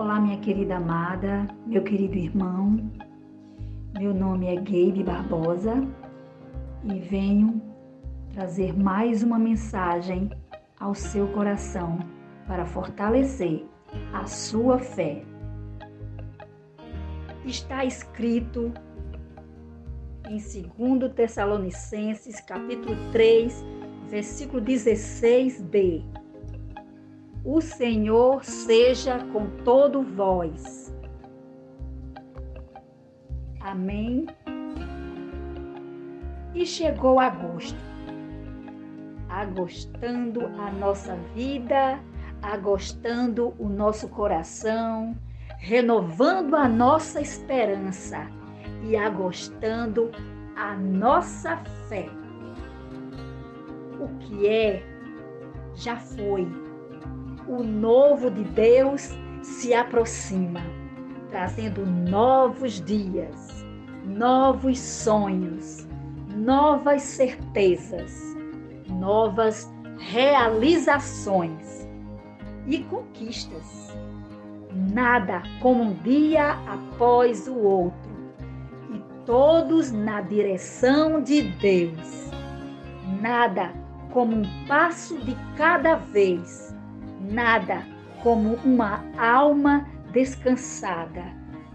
[0.00, 2.88] Olá, minha querida amada, meu querido irmão.
[3.98, 5.74] Meu nome é Gabe Barbosa
[6.84, 7.60] e venho
[8.32, 10.30] trazer mais uma mensagem
[10.78, 11.98] ao seu coração
[12.46, 13.66] para fortalecer
[14.12, 15.24] a sua fé.
[17.44, 18.72] Está escrito
[20.28, 20.38] em
[20.98, 23.64] 2 Tessalonicenses, capítulo 3,
[24.08, 26.27] versículo 16b.
[27.44, 30.94] O Senhor seja com todo vós.
[33.60, 34.26] Amém.
[36.54, 37.78] E chegou agosto,
[39.28, 42.00] agostando a nossa vida,
[42.42, 45.16] agostando o nosso coração,
[45.58, 48.26] renovando a nossa esperança
[48.82, 50.10] e agostando
[50.56, 51.56] a nossa
[51.88, 52.08] fé.
[54.00, 54.82] O que é,
[55.74, 56.67] já foi.
[57.48, 59.10] O novo de Deus
[59.42, 60.60] se aproxima,
[61.30, 63.64] trazendo novos dias,
[64.04, 65.88] novos sonhos,
[66.36, 68.36] novas certezas,
[68.90, 69.66] novas
[69.98, 71.88] realizações
[72.66, 73.96] e conquistas.
[74.92, 78.10] Nada como um dia após o outro,
[78.92, 82.30] e todos na direção de Deus.
[83.22, 83.72] Nada
[84.12, 86.76] como um passo de cada vez,
[87.30, 87.86] nada
[88.22, 91.24] como uma alma descansada,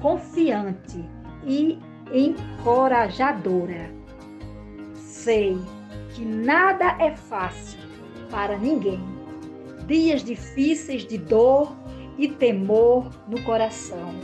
[0.00, 1.04] confiante
[1.44, 1.78] e
[2.12, 3.90] encorajadora.
[4.94, 5.58] Sei
[6.14, 7.78] que nada é fácil
[8.30, 9.02] para ninguém.
[9.86, 11.76] Dias difíceis de dor
[12.18, 14.14] e temor no coração.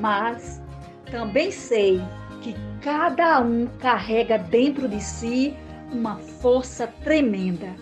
[0.00, 0.62] Mas
[1.10, 2.00] também sei
[2.42, 5.54] que cada um carrega dentro de si
[5.92, 7.74] uma força tremenda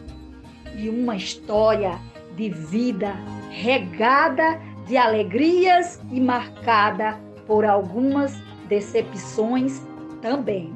[0.76, 1.98] e uma história
[2.36, 3.14] de vida
[3.50, 8.34] regada de alegrias e marcada por algumas
[8.68, 9.82] decepções
[10.20, 10.74] também.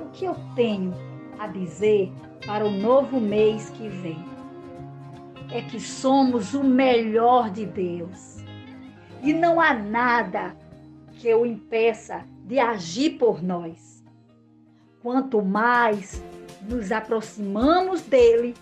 [0.00, 0.92] O que eu tenho
[1.38, 2.12] a dizer
[2.46, 4.24] para o novo mês que vem
[5.50, 8.38] é que somos o melhor de Deus
[9.22, 10.56] e não há nada
[11.18, 14.02] que o impeça de agir por nós.
[15.00, 16.22] Quanto mais
[16.68, 18.54] nos aproximamos dele,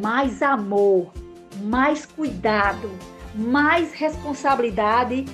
[0.00, 1.12] mais amor,
[1.60, 2.90] mais cuidado,
[3.34, 5.24] mais responsabilidade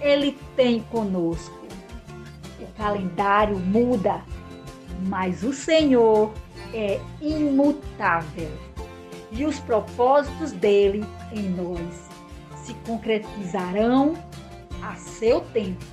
[0.00, 1.56] ele tem conosco.
[2.60, 4.22] O calendário muda,
[5.06, 6.32] mas o Senhor
[6.72, 8.50] é imutável
[9.30, 12.08] e os propósitos dele em nós
[12.64, 14.14] se concretizarão
[14.82, 15.84] a seu tempo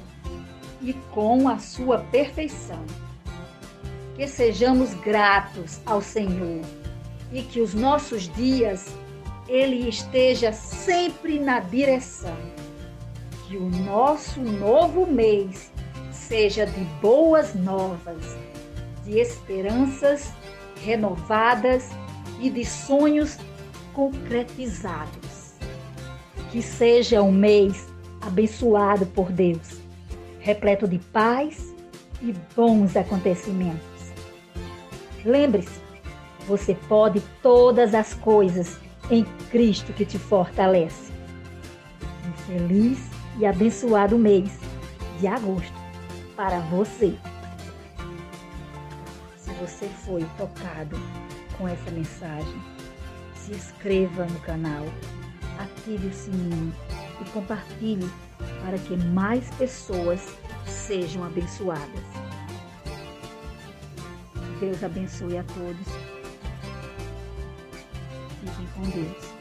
[0.81, 2.83] e com a sua perfeição
[4.15, 6.61] que sejamos gratos ao Senhor
[7.31, 8.87] e que os nossos dias
[9.47, 12.37] ele esteja sempre na direção.
[13.47, 15.71] Que o nosso novo mês
[16.11, 18.35] seja de boas novas,
[19.03, 20.31] de esperanças
[20.83, 21.89] renovadas
[22.39, 23.37] e de sonhos
[23.93, 25.53] concretizados.
[26.51, 27.87] Que seja um mês
[28.21, 29.79] abençoado por Deus,
[30.39, 31.73] repleto de paz
[32.21, 33.85] e bons acontecimentos.
[35.23, 35.79] Lembre-se,
[36.47, 38.79] você pode todas as coisas
[39.09, 41.11] em Cristo que te fortalece.
[42.27, 42.99] Um feliz
[43.37, 44.51] e abençoado mês
[45.19, 45.73] de agosto
[46.35, 47.15] para você.
[49.37, 50.99] Se você foi tocado
[51.57, 52.61] com essa mensagem,
[53.35, 54.85] se inscreva no canal,
[55.59, 56.73] ative o sininho
[57.21, 58.09] e compartilhe
[58.63, 60.35] para que mais pessoas
[60.65, 62.03] sejam abençoadas.
[64.59, 66.14] Deus abençoe a todos.
[68.83, 69.34] Deus.